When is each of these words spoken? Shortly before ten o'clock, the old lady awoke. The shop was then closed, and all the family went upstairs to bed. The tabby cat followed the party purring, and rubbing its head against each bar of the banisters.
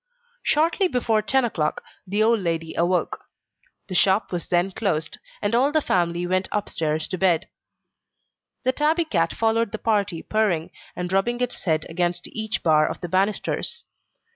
Shortly 0.41 0.87
before 0.87 1.21
ten 1.21 1.45
o'clock, 1.45 1.83
the 2.07 2.23
old 2.23 2.39
lady 2.39 2.73
awoke. 2.73 3.25
The 3.87 3.93
shop 3.93 4.31
was 4.31 4.47
then 4.47 4.71
closed, 4.71 5.19
and 5.43 5.53
all 5.53 5.71
the 5.71 5.79
family 5.79 6.25
went 6.25 6.47
upstairs 6.51 7.07
to 7.09 7.19
bed. 7.19 7.47
The 8.63 8.71
tabby 8.71 9.05
cat 9.05 9.31
followed 9.31 9.71
the 9.71 9.77
party 9.77 10.23
purring, 10.23 10.71
and 10.95 11.13
rubbing 11.13 11.39
its 11.39 11.65
head 11.65 11.85
against 11.87 12.27
each 12.29 12.63
bar 12.63 12.87
of 12.89 13.01
the 13.01 13.09
banisters. 13.09 13.85